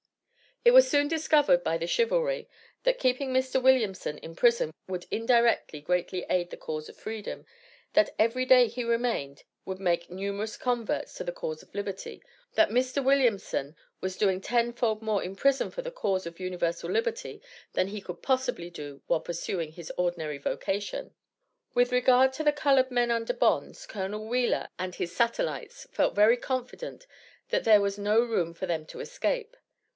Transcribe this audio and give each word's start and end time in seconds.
It 0.65 0.71
was 0.71 0.87
soon 0.89 1.07
discovered 1.07 1.63
by 1.63 1.77
the 1.77 1.87
"chivalry" 1.87 2.47
that 2.83 2.99
keeping 2.99 3.31
Mr. 3.31 3.61
Williamson 3.61 4.17
in 4.19 4.35
prison 4.35 4.71
would 4.87 5.05
indirectly 5.09 5.79
greatly 5.81 6.23
aid 6.29 6.49
the 6.51 6.57
cause 6.57 6.89
of 6.89 6.95
Freedom 6.97 7.45
that 7.93 8.13
every 8.17 8.45
day 8.45 8.67
he 8.67 8.83
remained 8.83 9.43
would 9.65 9.79
make 9.79 10.09
numerous 10.09 10.57
converts 10.57 11.15
to 11.15 11.23
the 11.23 11.31
cause 11.31 11.61
of 11.63 11.73
liberty; 11.73 12.21
that 12.53 12.69
Mr. 12.69 13.03
Williamson 13.03 13.75
was 14.01 14.17
doing 14.17 14.39
ten 14.41 14.73
fold 14.73 15.01
more 15.01 15.23
in 15.23 15.35
prison 15.35 15.69
for 15.71 15.83
the 15.83 15.91
cause 15.91 16.25
of 16.25 16.39
universal 16.39 16.89
liberty 16.89 17.41
than 17.73 17.87
he 17.87 18.01
could 18.01 18.21
possibly 18.23 18.69
do 18.71 19.01
while 19.05 19.19
pursuing 19.21 19.71
his 19.71 19.91
ordinary 19.97 20.37
vocation. 20.39 21.13
With 21.75 21.91
regard 21.91 22.33
to 22.33 22.43
the 22.43 22.53
colored 22.53 22.89
men 22.91 23.09
under 23.09 23.33
bonds, 23.33 23.85
Col. 23.85 24.09
Wheeler 24.25 24.67
and 24.79 24.93
his 24.95 25.15
satellites 25.15 25.87
felt 25.91 26.15
very 26.15 26.37
confident 26.37 27.05
that 27.49 27.63
there 27.65 27.81
was 27.81 27.99
no 27.99 28.19
room 28.19 28.55
for 28.55 28.65
them 28.65 28.85
to 28.87 28.99
escape. 28.99 29.57